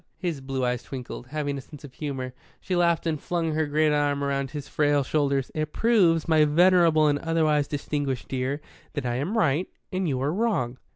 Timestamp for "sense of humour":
1.61-2.33